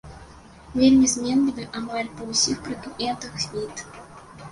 Вельмі 0.77 1.09
зменлівы 1.15 1.65
амаль 1.79 2.09
па 2.21 2.29
ўсіх 2.31 2.57
прыкметах 2.69 3.45
від. 3.53 3.85